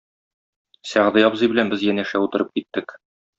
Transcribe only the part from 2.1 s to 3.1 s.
утырып киттек.